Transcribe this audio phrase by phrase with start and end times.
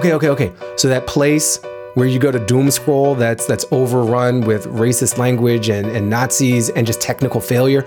[0.00, 0.52] Okay, okay, okay.
[0.76, 1.60] So that place
[1.92, 6.70] where you go to doom scroll that's that's overrun with racist language and, and Nazis
[6.70, 7.86] and just technical failure,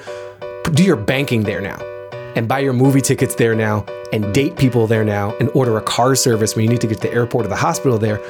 [0.73, 1.79] do your banking there now.
[2.35, 5.81] And buy your movie tickets there now and date people there now and order a
[5.81, 8.21] car service when you need to get to the airport or the hospital there.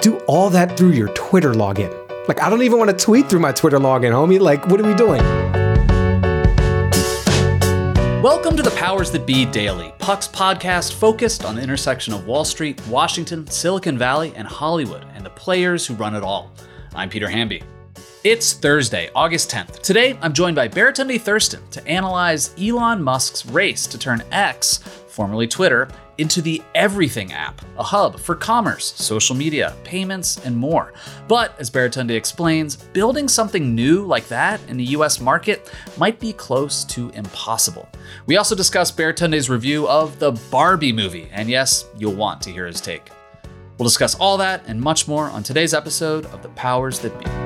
[0.00, 1.94] Do all that through your Twitter login.
[2.28, 4.40] Like I don't even want to tweet through my Twitter login, homie.
[4.40, 5.55] Like what are we doing?
[8.26, 12.44] Welcome to the Powers That Be Daily, Puck's podcast focused on the intersection of Wall
[12.44, 16.50] Street, Washington, Silicon Valley, and Hollywood, and the players who run it all.
[16.92, 17.62] I'm Peter Hamby.
[18.24, 19.80] It's Thursday, August 10th.
[19.80, 24.80] Today, I'm joined by Baratunde Thurston to analyze Elon Musk's race to turn X,
[25.16, 25.88] formerly Twitter,
[26.18, 30.92] into the Everything app, a hub for commerce, social media, payments, and more.
[31.26, 36.34] But as Baratunde explains, building something new like that in the US market might be
[36.34, 37.88] close to impossible.
[38.26, 42.66] We also discuss Baratunde's review of the Barbie movie, and yes, you'll want to hear
[42.66, 43.10] his take.
[43.78, 47.45] We'll discuss all that and much more on today's episode of The Powers That Be.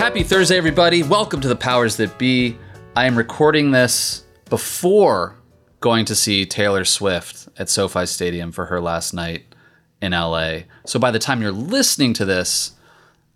[0.00, 1.02] Happy Thursday, everybody.
[1.02, 2.56] Welcome to the Powers That Be.
[2.96, 5.36] I am recording this before
[5.80, 9.54] going to see Taylor Swift at SoFi Stadium for her last night
[10.00, 10.60] in LA.
[10.86, 12.72] So by the time you're listening to this,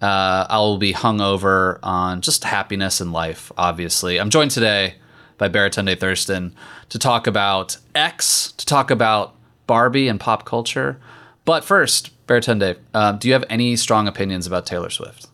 [0.01, 4.19] uh, I'll be hungover on just happiness in life, obviously.
[4.19, 4.95] I'm joined today
[5.37, 6.55] by Baratunde Thurston
[6.89, 10.99] to talk about X, to talk about Barbie and pop culture.
[11.45, 15.27] But first, Baratunde, uh, do you have any strong opinions about Taylor Swift?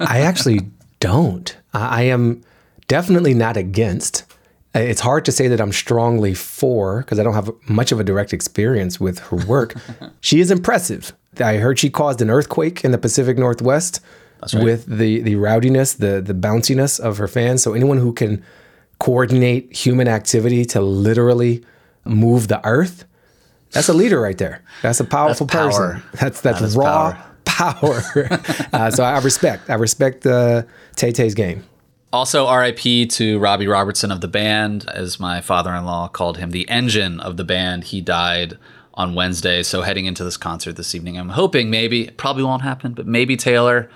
[0.00, 0.60] I actually
[1.00, 1.56] don't.
[1.72, 2.42] I am
[2.88, 4.24] definitely not against.
[4.74, 8.04] It's hard to say that I'm strongly for because I don't have much of a
[8.04, 9.74] direct experience with her work.
[10.20, 11.12] she is impressive.
[11.38, 14.00] I heard she caused an earthquake in the Pacific Northwest
[14.52, 14.64] right.
[14.64, 17.62] with the the rowdiness, the the bounciness of her fans.
[17.62, 18.44] So anyone who can
[18.98, 21.64] coordinate human activity to literally
[22.04, 23.04] move the earth,
[23.74, 24.62] that's a leader right there.
[24.82, 25.92] That's a powerful That's power.
[25.94, 26.08] person.
[26.20, 27.12] That's that's That is raw
[27.44, 27.72] power.
[28.04, 28.28] power.
[28.72, 29.68] uh, so I respect.
[29.68, 30.62] I respect uh,
[30.96, 31.64] Tay Tay's game.
[32.12, 36.50] Also, RIP to Robbie Robertson of the band, as my father in law called him,
[36.52, 37.82] the engine of the band.
[37.84, 38.56] He died
[38.94, 39.64] on Wednesday.
[39.64, 43.08] So, heading into this concert this evening, I'm hoping maybe, it probably won't happen, but
[43.08, 43.90] maybe Taylor,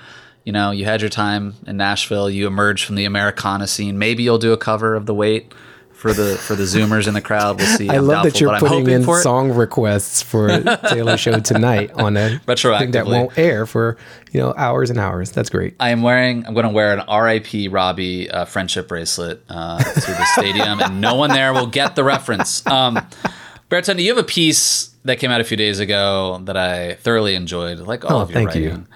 [0.45, 3.99] you know, you had your time in Nashville, you emerged from the Americana scene.
[3.99, 5.53] Maybe you'll do a cover of The Weight
[5.99, 7.59] for the for the Zoomers in the crowd.
[7.59, 7.89] We'll see.
[7.91, 10.49] I I'm love that you're putting in song requests for
[10.89, 13.97] Taylor show tonight on a thing that won't air for
[14.33, 15.33] you know hours and hours.
[15.33, 15.75] That's great.
[15.81, 16.47] I am wearing.
[16.47, 21.01] I'm going to wear an RIP Robbie uh, friendship bracelet uh, to the stadium, and
[21.01, 22.65] no one there will get the reference.
[22.67, 22.99] Um,
[23.69, 27.35] Baratunde, you have a piece that came out a few days ago that I thoroughly
[27.35, 28.69] enjoyed, like all Oh, of your thank you.
[28.71, 28.89] writing,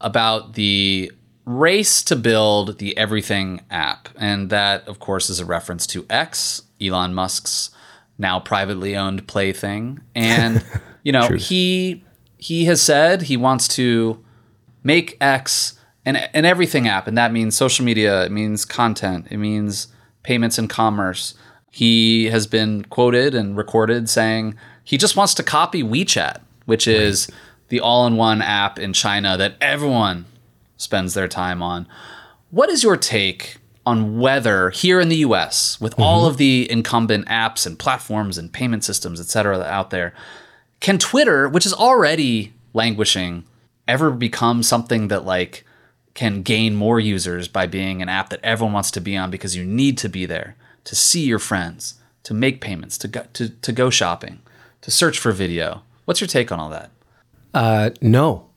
[0.00, 1.10] about the
[1.44, 6.62] race to build the Everything app, and that, of course, is a reference to X,
[6.80, 7.70] Elon Musk's
[8.18, 10.64] now privately owned plaything, and
[11.02, 12.04] you know he
[12.38, 14.22] he has said he wants to
[14.82, 19.38] make X an, an everything app, and that means social media, it means content, it
[19.38, 19.88] means
[20.22, 21.34] payments and commerce.
[21.70, 27.28] He has been quoted and recorded saying he just wants to copy WeChat, which is
[27.68, 30.26] the all in one app in China that everyone
[30.76, 31.86] spends their time on.
[32.50, 37.26] What is your take on whether here in the US, with all of the incumbent
[37.26, 40.14] apps and platforms and payment systems, et cetera, out there,
[40.80, 43.44] can Twitter, which is already languishing,
[43.86, 45.64] ever become something that like
[46.14, 49.56] can gain more users by being an app that everyone wants to be on because
[49.56, 53.48] you need to be there to see your friends, to make payments, to go to,
[53.48, 54.40] to go shopping,
[54.80, 55.82] to search for video.
[56.04, 56.90] What's your take on all that?
[57.52, 58.48] Uh, no.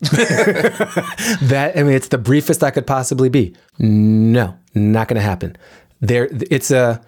[0.00, 3.54] that I mean, it's the briefest I could possibly be.
[3.78, 5.56] No, not going to happen.
[6.00, 7.02] There, it's a,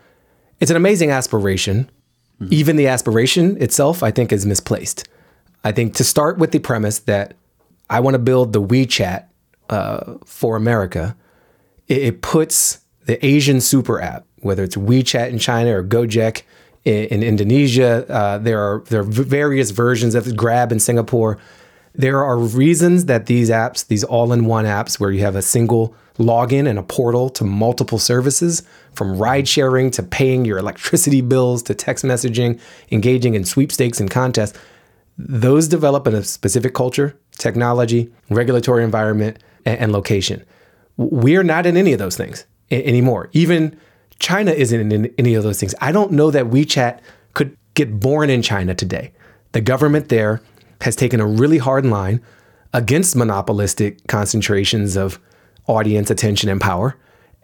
[0.60, 1.90] it's an amazing aspiration.
[2.50, 5.08] Even the aspiration itself, I think, is misplaced.
[5.64, 7.34] I think to start with the premise that
[7.88, 9.24] I want to build the WeChat
[9.70, 11.16] uh, for America,
[11.88, 16.42] it, it puts the Asian super app, whether it's WeChat in China or Gojek
[16.86, 21.36] in, in Indonesia, uh, there are there are various versions of Grab in Singapore.
[21.98, 25.42] There are reasons that these apps, these all in one apps where you have a
[25.42, 28.62] single login and a portal to multiple services,
[28.94, 32.60] from ride sharing to paying your electricity bills to text messaging,
[32.90, 34.58] engaging in sweepstakes and contests,
[35.18, 40.44] those develop in a specific culture, technology, regulatory environment, and, and location.
[40.98, 43.30] We're not in any of those things anymore.
[43.32, 43.78] Even
[44.18, 45.74] China isn't in any of those things.
[45.80, 47.00] I don't know that WeChat
[47.34, 49.12] could get born in China today.
[49.52, 50.42] The government there
[50.80, 52.20] has taken a really hard line
[52.72, 55.18] against monopolistic concentrations of
[55.66, 56.96] audience, attention, and power.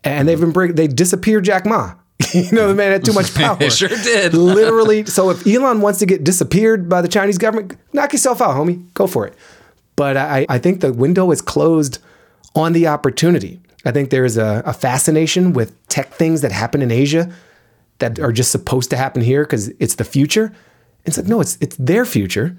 [0.05, 1.95] And they've been break- they disappeared Jack Ma.
[2.35, 3.59] you know, the man had too much power.
[3.71, 4.35] sure did.
[4.35, 5.05] Literally.
[5.07, 8.93] So if Elon wants to get disappeared by the Chinese government, knock yourself out, homie.
[8.95, 9.35] Go for it.
[9.97, 11.99] But I, I think the window is closed
[12.55, 13.61] on the opportunity.
[13.85, 17.33] I think there's a, a fascination with tech things that happen in Asia
[17.99, 20.53] that are just supposed to happen here because it's the future.
[21.05, 22.57] It's like, no, it's it's their future.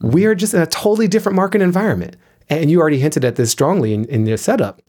[0.00, 2.16] We are just in a totally different market environment.
[2.48, 4.80] And you already hinted at this strongly in, in your setup.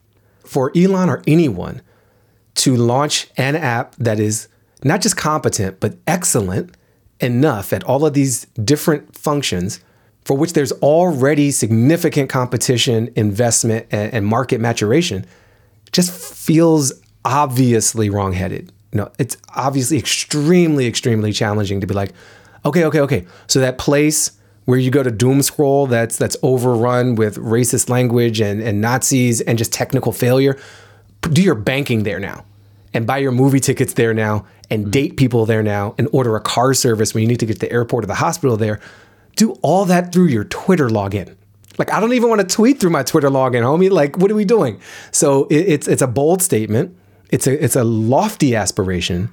[0.44, 1.82] For Elon or anyone
[2.56, 4.48] to launch an app that is
[4.84, 6.76] not just competent, but excellent
[7.20, 9.80] enough at all of these different functions
[10.28, 15.26] for which there's already significant competition, investment, and, and market maturation,
[15.94, 16.92] just feels
[17.24, 18.72] obviously wrongheaded.
[18.92, 22.12] You know, it's obviously extremely, extremely challenging to be like,
[22.66, 23.26] okay, okay, okay.
[23.48, 24.32] So that place
[24.68, 29.40] where you go to doom scroll that's that's overrun with racist language and, and Nazis
[29.40, 30.60] and just technical failure,
[31.22, 32.44] do your banking there now.
[32.94, 34.92] And buy your movie tickets there now and mm-hmm.
[34.92, 37.60] date people there now and order a car service when you need to get to
[37.60, 38.82] the airport or the hospital there.
[39.38, 41.38] Do all that through your Twitter login.
[41.78, 43.90] Like I don't even want to tweet through my Twitter login, homie.
[43.90, 44.82] Like what are we doing?
[45.12, 46.94] So it, it's it's a bold statement.
[47.30, 49.30] It's a it's a lofty aspiration.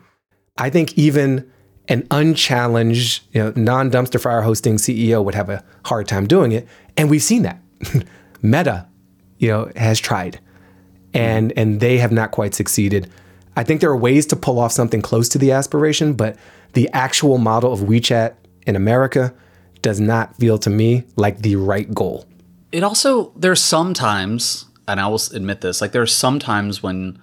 [0.59, 1.51] I think even
[1.89, 6.67] an unchallenged, you know, non-dumpster fire hosting CEO would have a hard time doing it,
[6.97, 7.61] and we've seen that.
[8.43, 8.87] Meta,
[9.39, 10.41] you know, has tried,
[11.13, 13.11] and and they have not quite succeeded.
[13.57, 16.37] I think there are ways to pull off something close to the aspiration, but
[16.73, 18.35] the actual model of WeChat
[18.67, 19.33] in America
[19.83, 22.27] does not feel to me like the right goal.
[22.73, 27.21] It also there's sometimes, and I will admit this, like there are sometimes when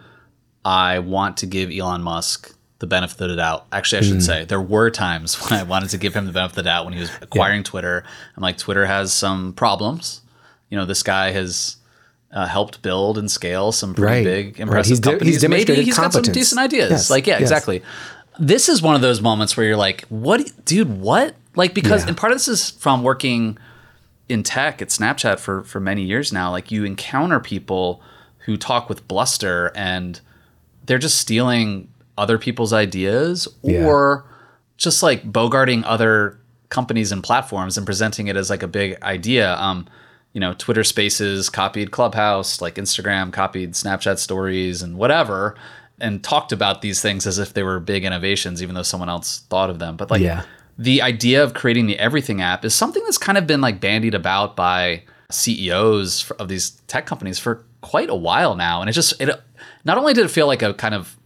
[0.63, 3.67] I want to give Elon Musk the benefit of the doubt.
[3.71, 4.25] Actually, I should mm.
[4.25, 6.85] say there were times when I wanted to give him the benefit of the doubt
[6.85, 7.65] when he was acquiring yeah.
[7.65, 8.03] Twitter.
[8.35, 10.21] I'm like, Twitter has some problems.
[10.69, 11.77] You know, this guy has
[12.31, 14.23] uh, helped build and scale some pretty right.
[14.23, 14.85] big, impressive right.
[14.87, 15.41] he's companies.
[15.41, 16.15] De- he's Maybe he's competence.
[16.15, 16.89] got some decent ideas.
[16.89, 17.09] Yes.
[17.09, 17.41] Like, yeah, yes.
[17.41, 17.83] exactly.
[18.39, 21.35] This is one of those moments where you're like, what, dude, what?
[21.55, 22.09] Like, because, yeah.
[22.09, 23.59] and part of this is from working
[24.27, 26.49] in tech at Snapchat for, for many years now.
[26.49, 28.01] Like, you encounter people
[28.45, 30.19] who talk with bluster and
[30.87, 31.90] they're just stealing
[32.21, 34.37] other people's ideas or yeah.
[34.77, 36.39] just like bogarting other
[36.69, 39.55] companies and platforms and presenting it as like a big idea.
[39.55, 39.87] Um,
[40.33, 45.55] you know, Twitter Spaces copied Clubhouse, like Instagram copied Snapchat stories and whatever,
[45.99, 49.39] and talked about these things as if they were big innovations, even though someone else
[49.49, 49.97] thought of them.
[49.97, 50.43] But like yeah.
[50.77, 54.13] the idea of creating the everything app is something that's kind of been like bandied
[54.13, 58.79] about by CEOs of these tech companies for quite a while now.
[58.79, 59.29] And it just, it
[59.83, 61.17] not only did it feel like a kind of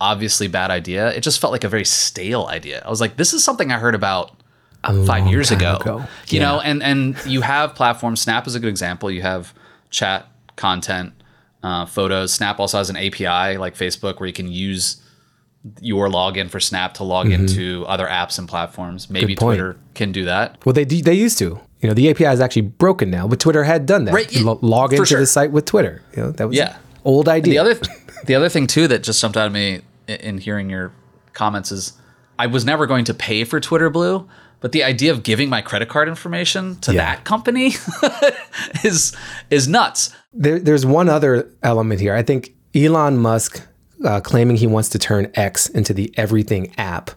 [0.00, 2.82] obviously bad idea, it just felt like a very stale idea.
[2.84, 4.36] I was like, this is something I heard about
[4.84, 5.76] a five years ago.
[5.76, 5.98] ago.
[6.28, 6.44] You yeah.
[6.44, 8.20] know, and and you have platforms.
[8.20, 9.10] Snap is a good example.
[9.10, 9.54] You have
[9.90, 11.12] chat content,
[11.62, 12.32] uh, photos.
[12.32, 15.02] Snap also has an API like Facebook where you can use
[15.80, 17.42] your login for Snap to log mm-hmm.
[17.42, 19.10] into other apps and platforms.
[19.10, 20.64] Maybe Twitter can do that.
[20.64, 21.60] Well, they they used to.
[21.80, 24.12] You know, the API is actually broken now, but Twitter had done that.
[24.12, 25.20] Right, L- log into sure.
[25.20, 26.02] the site with Twitter.
[26.14, 26.76] You know, that was yeah.
[27.04, 27.62] old idea.
[27.62, 27.94] And the other
[28.26, 30.92] the other thing too that just jumped out at me in hearing your
[31.32, 31.92] comments is
[32.38, 34.28] I was never going to pay for Twitter Blue,
[34.60, 37.16] but the idea of giving my credit card information to yeah.
[37.16, 37.74] that company
[38.84, 39.14] is
[39.50, 40.14] is nuts.
[40.32, 42.14] There, there's one other element here.
[42.14, 43.66] I think Elon Musk
[44.04, 47.10] uh, claiming he wants to turn X into the everything app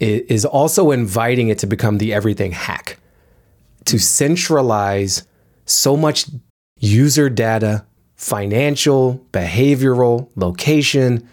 [0.00, 2.98] is also inviting it to become the everything hack,
[3.84, 5.26] to centralize
[5.64, 6.26] so much
[6.78, 11.28] user data, financial, behavioral, location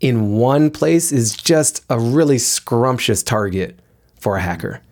[0.00, 3.78] in one place is just a really scrumptious target
[4.18, 4.82] for a hacker.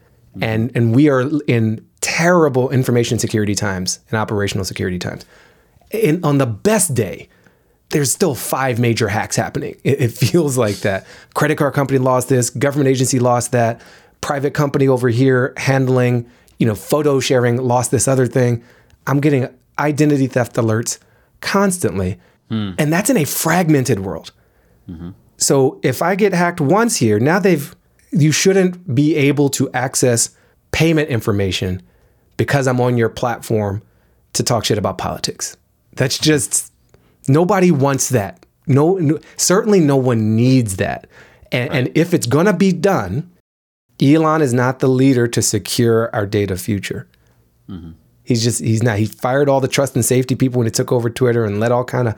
[0.40, 5.24] And and we are in terrible information security times and operational security times.
[5.92, 7.28] And on the best day,
[7.90, 9.76] there's still five major hacks happening.
[9.84, 11.06] It, it, feels like that.
[11.34, 13.80] Credit card company lost this, government agency lost that,
[14.20, 18.62] private company over here handling, you know, photo sharing lost this other thing.
[19.06, 20.98] I'm getting identity theft alerts
[21.40, 22.18] constantly.
[22.48, 22.72] Hmm.
[22.78, 24.32] And that's in a fragmented world.
[24.88, 25.10] Mm-hmm.
[25.36, 27.74] So if I get hacked once here, now they've
[28.10, 30.30] you shouldn't be able to access
[30.70, 31.82] payment information
[32.36, 33.82] because I'm on your platform
[34.34, 35.56] to talk shit about politics.
[35.94, 36.72] That's just
[37.28, 38.44] nobody wants that.
[38.66, 41.06] No, no certainly no one needs that.
[41.52, 41.78] And, right.
[41.78, 43.30] and if it's going to be done,
[44.02, 47.08] Elon is not the leader to secure our data future.
[47.68, 47.92] Mm-hmm.
[48.24, 48.98] He's just he's not.
[48.98, 51.72] He fired all the trust and safety people when he took over Twitter and let
[51.72, 52.14] all kind of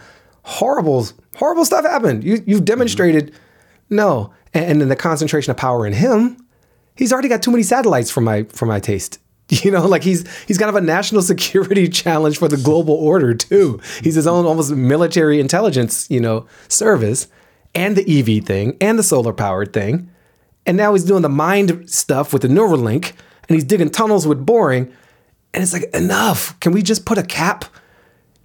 [0.46, 2.24] horrible horrible stuff happened.
[2.24, 3.96] You you've demonstrated mm-hmm.
[3.96, 6.38] no, and, and then the concentration of power in him.
[6.94, 9.18] He's already got too many satellites for my for my taste.
[9.48, 13.32] You know, like he's he's kind of a national security challenge for the global order
[13.32, 13.80] too.
[14.02, 17.28] He's his own almost military intelligence, you know, service,
[17.72, 20.10] and the EV thing, and the solar powered thing,
[20.66, 23.12] and now he's doing the mind stuff with the Neuralink,
[23.48, 24.92] and he's digging tunnels with boring,
[25.54, 26.58] and it's like enough.
[26.58, 27.66] Can we just put a cap?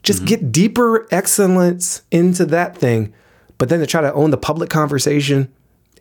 [0.03, 0.27] Just mm-hmm.
[0.27, 3.13] get deeper excellence into that thing,
[3.58, 5.51] but then to try to own the public conversation,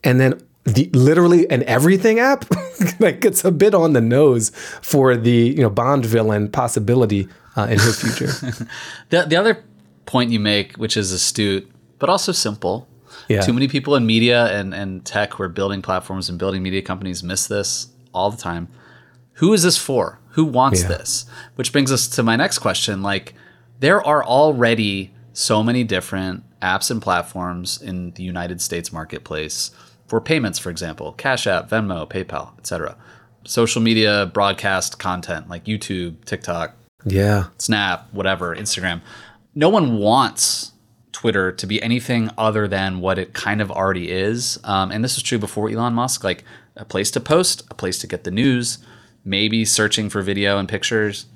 [0.03, 2.45] and then the literally an everything app
[3.01, 4.51] like it's a bit on the nose
[4.83, 8.27] for the you know bond villain possibility uh, in his future
[9.09, 9.65] the, the other
[10.07, 12.87] point you make which is astute but also simple
[13.29, 13.41] yeah.
[13.41, 16.83] too many people in media and, and tech who are building platforms and building media
[16.83, 18.69] companies miss this all the time
[19.35, 20.89] who is this for who wants yeah.
[20.89, 23.35] this which brings us to my next question like
[23.81, 29.71] there are already so many different apps and platforms in the united states marketplace
[30.11, 32.97] for payments, for example, Cash App, Venmo, PayPal, etc.
[33.47, 39.03] Social media broadcast content like YouTube, TikTok, yeah, Snap, whatever, Instagram.
[39.55, 40.73] No one wants
[41.13, 44.59] Twitter to be anything other than what it kind of already is.
[44.65, 46.43] Um, and this is true before Elon Musk, like
[46.75, 48.79] a place to post, a place to get the news,
[49.25, 51.27] maybe searching for video and pictures.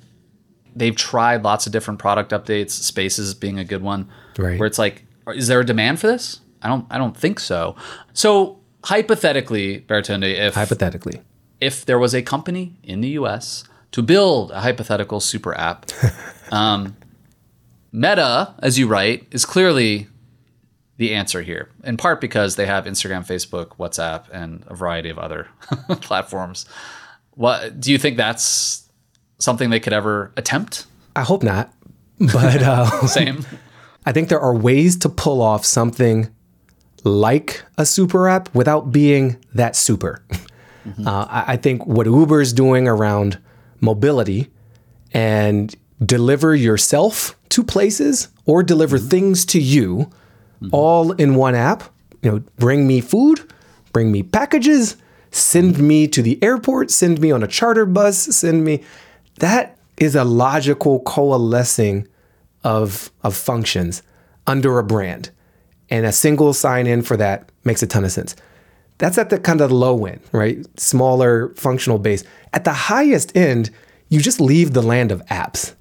[0.75, 4.59] They've tried lots of different product updates, Spaces being a good one, right.
[4.59, 6.41] where it's like, is there a demand for this?
[6.61, 7.75] I don't, I don't think so.
[8.13, 11.21] So hypothetically, Baratunde, if hypothetically,
[11.61, 13.63] if there was a company in the U.S.
[13.91, 15.85] to build a hypothetical super app,
[16.51, 16.97] um,
[17.91, 20.07] Meta, as you write, is clearly
[20.97, 21.69] the answer here.
[21.83, 25.47] In part because they have Instagram, Facebook, WhatsApp, and a variety of other
[26.01, 26.65] platforms.
[27.31, 28.84] What do you think that's
[29.39, 30.85] something they could ever attempt?
[31.15, 31.71] I hope not.
[32.19, 33.45] But uh, same.
[34.05, 36.29] I think there are ways to pull off something
[37.03, 40.23] like a super app without being that super.
[40.85, 41.07] Mm-hmm.
[41.07, 43.39] Uh, I think what Uber is doing around
[43.81, 44.51] mobility
[45.13, 45.73] and
[46.03, 49.07] deliver yourself to places or deliver mm-hmm.
[49.07, 50.11] things to you
[50.61, 50.69] mm-hmm.
[50.71, 51.83] all in one app.
[52.21, 53.51] You know, bring me food,
[53.93, 54.97] bring me packages,
[55.31, 58.83] send me to the airport, send me on a charter bus, send me.
[59.39, 62.07] That is a logical coalescing
[62.63, 64.01] of, of functions
[64.47, 65.31] under a brand
[65.89, 68.35] and a single sign in for that makes a ton of sense.
[68.97, 70.65] That's at the kind of low end, right?
[70.79, 72.23] Smaller functional base.
[72.53, 73.69] At the highest end,
[74.09, 75.73] you just leave the land of apps.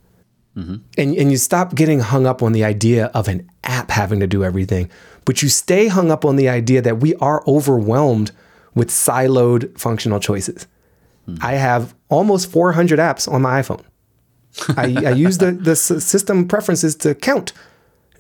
[0.57, 0.77] Mm-hmm.
[0.99, 4.27] And, and you stop getting hung up on the idea of an app having to
[4.27, 4.91] do everything,
[5.25, 8.31] but you stay hung up on the idea that we are overwhelmed
[8.75, 10.67] with siloed functional choices.
[11.29, 11.45] Mm-hmm.
[11.45, 13.83] I have almost 400 apps on my iPhone.
[14.77, 17.53] I, I use the, the system preferences to count.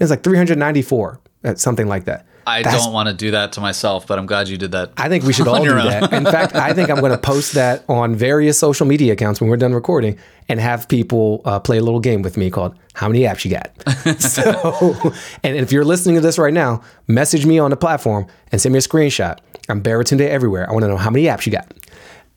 [0.00, 2.26] It's like 394 uh, something like that.
[2.46, 4.92] I That's, don't want to do that to myself, but I'm glad you did that.
[4.96, 6.12] I think we should all do that.
[6.12, 9.48] In fact, I think I'm going to post that on various social media accounts when
[9.48, 13.08] we're done recording and have people uh, play a little game with me called How
[13.08, 14.20] Many Apps You Got?
[14.20, 18.60] so, and if you're listening to this right now, message me on the platform and
[18.60, 19.38] send me a screenshot.
[19.68, 20.68] I'm Baratunde everywhere.
[20.68, 21.72] I want to know how many apps you got.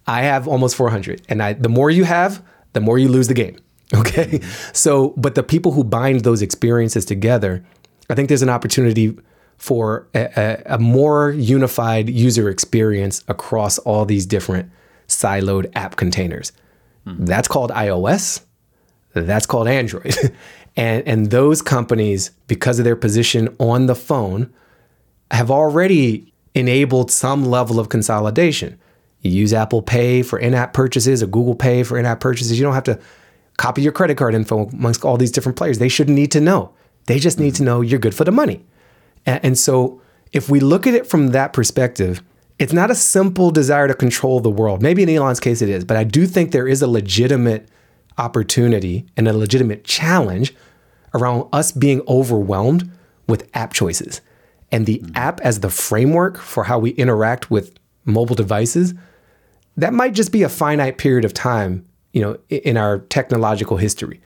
[0.07, 1.21] I have almost 400.
[1.29, 3.57] And I, the more you have, the more you lose the game.
[3.95, 4.41] Okay.
[4.73, 7.63] So, but the people who bind those experiences together,
[8.09, 9.17] I think there's an opportunity
[9.57, 14.69] for a, a, a, more unified user experience across all these different
[15.07, 16.51] siloed app containers.
[17.05, 17.25] Mm-hmm.
[17.25, 18.41] That's called iOS.
[19.13, 20.13] That's called Android.
[20.75, 24.53] and, and those companies, because of their position on the phone,
[25.31, 28.77] have already enabled some level of consolidation.
[29.21, 32.57] You use Apple Pay for in app purchases or Google Pay for in app purchases.
[32.57, 32.99] You don't have to
[33.57, 35.79] copy your credit card info amongst all these different players.
[35.79, 36.73] They shouldn't need to know.
[37.07, 38.65] They just need to know you're good for the money.
[39.25, 42.21] And so if we look at it from that perspective,
[42.59, 44.81] it's not a simple desire to control the world.
[44.81, 47.67] Maybe in Elon's case it is, but I do think there is a legitimate
[48.17, 50.55] opportunity and a legitimate challenge
[51.13, 52.89] around us being overwhelmed
[53.27, 54.21] with app choices.
[54.71, 58.93] And the app as the framework for how we interact with mobile devices,
[59.77, 64.19] that might just be a finite period of time, you know, in our technological history.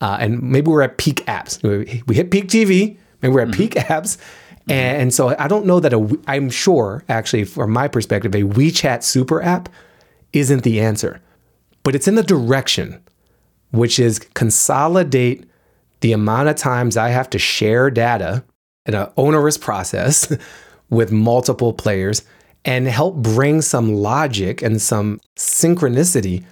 [0.00, 1.62] Uh, and maybe we're at peak apps.
[2.06, 3.56] We hit peak TV, maybe we're at mm-hmm.
[3.56, 4.16] peak apps.
[4.16, 4.72] Mm-hmm.
[4.72, 9.02] And so I don't know that a, I'm sure, actually, from my perspective, a WeChat
[9.02, 9.68] super app
[10.32, 11.20] isn't the answer,
[11.82, 13.02] but it's in the direction
[13.70, 15.48] which is consolidate
[16.00, 18.44] the amount of times I have to share data
[18.86, 20.32] in an onerous process
[20.90, 22.22] with multiple players
[22.64, 26.44] and help bring some logic and some synchronicity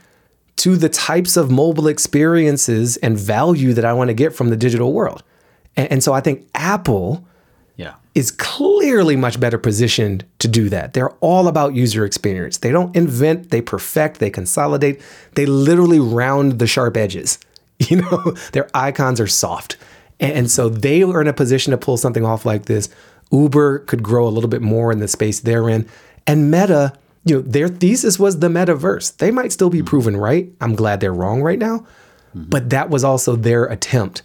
[0.56, 4.56] to the types of mobile experiences and value that I want to get from the
[4.56, 5.22] digital world.
[5.76, 7.24] And, and so I think Apple
[7.76, 7.94] Yeah.
[8.14, 10.94] is clearly much better positioned to do that.
[10.94, 12.58] They're all about user experience.
[12.58, 15.00] They don't invent, they perfect, they consolidate,
[15.34, 17.38] they literally round the sharp edges.
[17.88, 19.76] You know, their icons are soft.
[20.18, 22.88] And, and so they are in a position to pull something off like this.
[23.30, 25.88] Uber could grow a little bit more in the space they're in.
[26.26, 26.92] And Meta,
[27.24, 29.16] you know, their thesis was the metaverse.
[29.16, 29.86] They might still be hmm.
[29.86, 30.50] proven right.
[30.60, 31.86] I'm glad they're wrong right now.
[32.32, 32.44] Hmm.
[32.44, 34.22] But that was also their attempt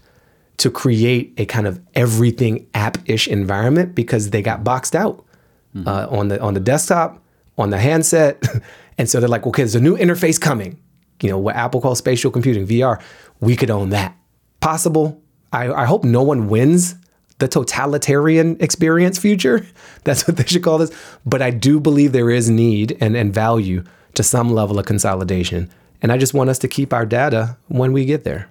[0.58, 5.26] to create a kind of everything app-ish environment because they got boxed out
[5.74, 5.88] hmm.
[5.88, 7.22] uh, on the on the desktop,
[7.58, 8.42] on the handset,
[8.98, 10.80] and so they're like, okay, there's a new interface coming.
[11.22, 13.02] You know what Apple calls spatial computing (VR).
[13.40, 14.16] We could own that.
[14.60, 15.22] Possible.
[15.52, 16.96] I, I hope no one wins
[17.40, 19.66] the totalitarian experience future.
[20.04, 20.92] That's what they should call this.
[21.26, 23.84] But I do believe there is need and, and value
[24.16, 25.70] to some level of consolidation.
[26.02, 28.50] And I just want us to keep our data when we get there.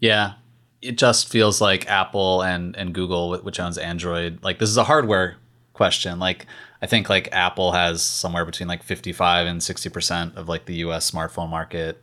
[0.00, 0.34] Yeah.
[0.82, 4.84] It just feels like Apple and, and Google, which owns Android, like this is a
[4.84, 5.36] hardware
[5.74, 6.18] question.
[6.18, 6.46] Like
[6.82, 11.10] I think like Apple has somewhere between like 55 and 60% of like the US
[11.10, 12.02] smartphone market.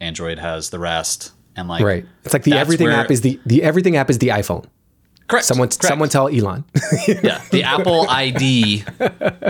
[0.00, 1.32] Android has the rest.
[1.54, 2.04] And like Right.
[2.24, 4.66] It's like the everything where- app is the the everything app is the iPhone.
[5.28, 5.46] Correct.
[5.46, 5.84] Someone correct.
[5.84, 6.64] someone tell Elon.
[7.08, 8.84] yeah, the Apple ID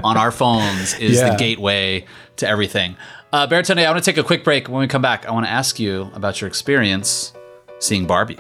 [0.03, 1.31] on our phones is Yeah.
[1.31, 2.05] the gateway
[2.37, 2.97] to everything.
[3.33, 4.69] Uh, Baratunde, I want to take a quick break.
[4.69, 7.33] When we come back, I want to ask you about your experience
[7.81, 8.39] seeing Barbie.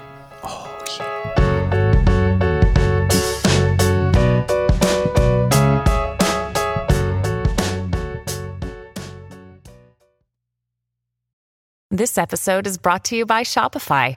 [11.90, 14.16] This episode is brought to you by Shopify.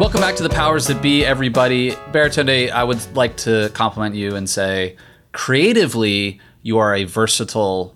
[0.00, 1.92] Welcome back to the powers that be, everybody.
[2.12, 4.96] Baratunde, I would like to compliment you and say,
[5.32, 7.94] creatively, you are a versatile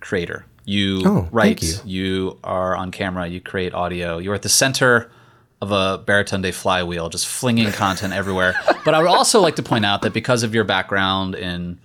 [0.00, 0.44] creator.
[0.64, 1.74] You Oh, write, you.
[1.84, 4.18] you are on camera, you create audio.
[4.18, 5.10] You're at the center
[5.62, 8.54] of a Baratunde flywheel, just flinging content everywhere.
[8.84, 11.78] But I would also like to point out that because of your background in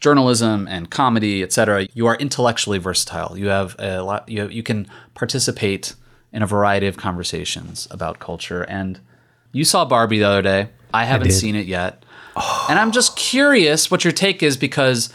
[0.00, 3.36] journalism and comedy, etc., you are intellectually versatile.
[3.38, 4.28] You have a lot.
[4.28, 5.94] You you can participate
[6.34, 8.62] in a variety of conversations about culture.
[8.64, 9.00] And
[9.52, 10.68] you saw Barbie the other day.
[10.92, 11.34] I haven't did.
[11.34, 12.04] seen it yet,
[12.36, 12.66] oh.
[12.68, 15.10] and I'm just curious what your take is because.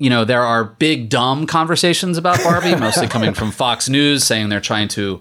[0.00, 4.48] You know, there are big dumb conversations about Barbie, mostly coming from Fox News saying
[4.48, 5.20] they're trying to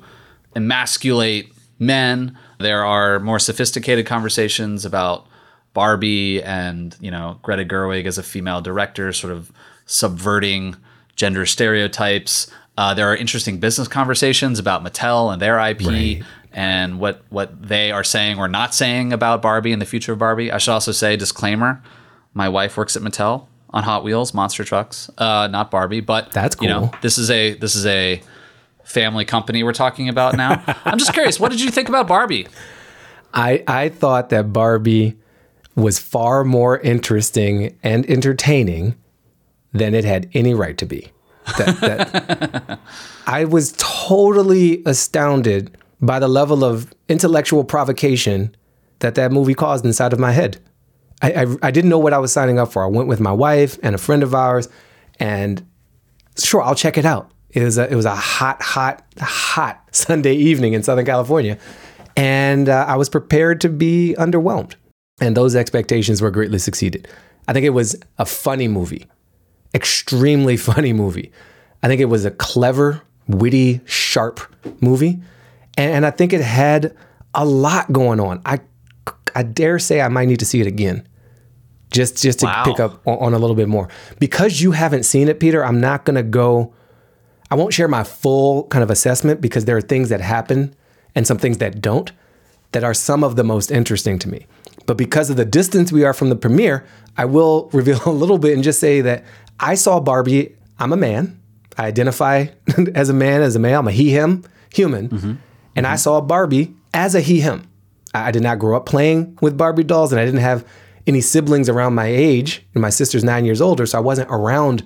[0.55, 2.37] emasculate men.
[2.59, 5.25] There are more sophisticated conversations about
[5.73, 9.51] Barbie and you know Greta Gerwig as a female director, sort of
[9.87, 10.75] subverting
[11.15, 12.51] gender stereotypes.
[12.77, 16.23] Uh, there are interesting business conversations about Mattel and their IP Right.
[16.51, 20.19] and what what they are saying or not saying about Barbie and the future of
[20.19, 20.51] Barbie.
[20.51, 21.81] I should also say disclaimer:
[22.33, 26.55] my wife works at Mattel on Hot Wheels monster trucks, uh, not Barbie, but That's
[26.55, 26.67] cool.
[26.67, 28.21] You know, this is a this is a
[28.83, 30.63] family company we're talking about now.
[30.85, 32.47] I'm just curious, what did you think about Barbie?
[33.33, 35.17] I, I thought that Barbie
[35.75, 38.95] was far more interesting and entertaining
[39.73, 41.11] than it had any right to be.
[41.57, 42.79] That, that
[43.27, 48.55] I was totally astounded by the level of intellectual provocation
[48.99, 50.57] that that movie caused inside of my head.
[51.21, 52.83] I, I, I didn't know what I was signing up for.
[52.83, 54.69] I went with my wife and a friend of ours,
[55.19, 55.65] and
[56.37, 57.31] sure, I'll check it out.
[57.51, 61.57] It was a, it was a hot, hot, hot Sunday evening in Southern California,
[62.15, 64.75] and uh, I was prepared to be underwhelmed.
[65.19, 67.07] And those expectations were greatly succeeded.
[67.47, 69.07] I think it was a funny movie,
[69.73, 71.31] extremely funny movie.
[71.83, 74.39] I think it was a clever, witty, sharp
[74.81, 75.19] movie,
[75.77, 76.95] and, and I think it had
[77.33, 78.41] a lot going on.
[78.45, 78.59] I
[79.35, 81.07] I dare say I might need to see it again
[81.91, 82.63] just just to Wow.
[82.65, 83.87] pick up on, on a little bit more
[84.19, 86.73] because you haven't seen it peter i'm not going to go
[87.49, 90.75] i won't share my full kind of assessment because there are things that happen
[91.15, 92.11] and some things that don't
[92.73, 94.45] that are some of the most interesting to me
[94.85, 98.37] but because of the distance we are from the premiere i will reveal a little
[98.37, 99.23] bit and just say that
[99.59, 101.39] i saw barbie i'm a man
[101.77, 102.45] i identify
[102.95, 104.43] as a man as a male i'm a he him
[104.73, 105.39] human
[105.75, 107.67] And I saw Barbie as a he him.
[108.13, 110.65] I I did not grow up playing with Barbie dolls and I didn't have
[111.05, 112.65] any siblings around my age.
[112.73, 114.83] And my sister's nine years older, so I wasn't around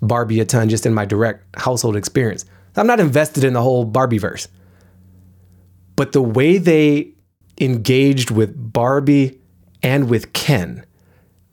[0.00, 2.44] Barbie a ton just in my direct household experience.
[2.76, 4.48] I'm not invested in the whole Barbie verse.
[5.94, 7.12] But the way they
[7.60, 9.38] engaged with Barbie
[9.82, 10.84] and with Ken,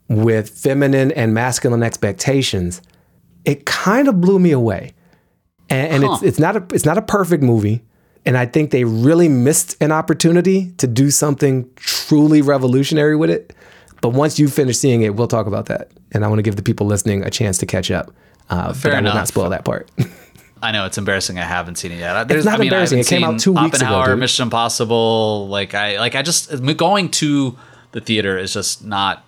[0.10, 2.82] with feminine and masculine expectations,
[3.45, 4.93] it kind of blew me away.
[5.69, 7.84] And, and it's it's not a it's not a perfect movie.
[8.26, 13.56] And I think they really missed an opportunity to do something truly revolutionary with it.
[14.02, 15.89] But once you finish seeing it, we'll talk about that.
[16.12, 18.12] And I want to give the people listening a chance to catch up.
[18.50, 19.15] Uh, Fair but I will enough.
[19.15, 19.89] not spoil that part.
[20.62, 21.39] I know it's embarrassing.
[21.39, 22.28] I haven't seen it yet.
[22.28, 22.98] There's, not I mean, embarrassing.
[22.98, 24.19] I It came out two weeks ago, dude.
[24.19, 25.48] Mission Impossible.
[25.48, 27.58] Like I, like I just going to
[27.91, 29.24] the theater is just not.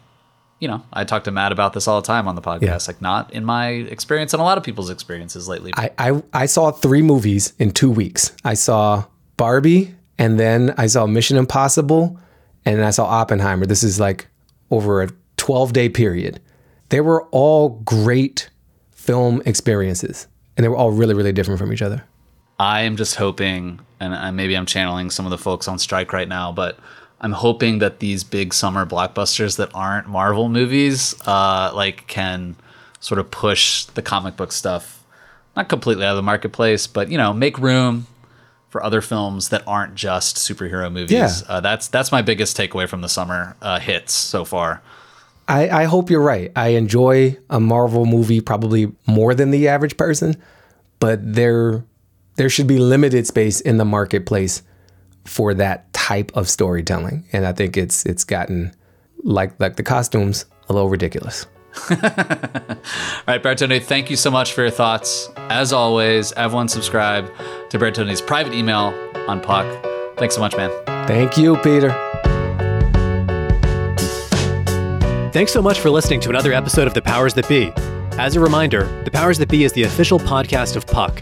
[0.61, 2.61] You know, I talk to Matt about this all the time on the podcast.
[2.61, 2.77] Yeah.
[2.87, 5.73] Like not in my experience and a lot of people's experiences lately.
[5.75, 8.31] I, I I saw three movies in two weeks.
[8.45, 9.05] I saw
[9.37, 12.19] Barbie, and then I saw Mission Impossible,
[12.63, 13.65] and then I saw Oppenheimer.
[13.65, 14.27] This is like
[14.69, 16.39] over a 12 day period.
[16.89, 18.49] They were all great
[18.91, 22.03] film experiences, and they were all really, really different from each other.
[22.59, 26.27] I am just hoping, and maybe I'm channeling some of the folks on strike right
[26.27, 26.77] now, but
[27.21, 32.55] I'm hoping that these big summer blockbusters that aren't Marvel movies, uh, like can
[32.99, 35.03] sort of push the comic book stuff,
[35.55, 38.07] not completely out of the marketplace, but you know, make room
[38.69, 41.11] for other films that aren't just superhero movies.
[41.11, 41.31] Yeah.
[41.47, 44.81] Uh, that's that's my biggest takeaway from the summer uh, hits so far.
[45.47, 46.51] I, I hope you're right.
[46.55, 50.41] I enjoy a Marvel movie probably more than the average person,
[50.99, 51.83] but there
[52.35, 54.63] there should be limited space in the marketplace
[55.25, 57.23] for that type of storytelling.
[57.31, 58.73] And I think it's it's gotten
[59.23, 61.45] like like the costumes a little ridiculous.
[61.89, 61.97] All
[63.27, 65.29] right, Baratunde, thank you so much for your thoughts.
[65.49, 67.31] As always, everyone subscribe
[67.69, 68.93] to Baratunde's private email
[69.29, 69.65] on Puck.
[70.17, 70.69] Thanks so much, man.
[71.07, 71.91] Thank you, Peter.
[75.31, 77.71] Thanks so much for listening to another episode of The Powers That Be.
[78.19, 81.21] As a reminder, The Powers That Be is the official podcast of Puck.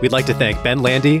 [0.00, 1.20] We'd like to thank Ben Landy,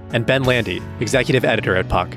[0.13, 2.15] and Ben Landy, executive editor at Puck.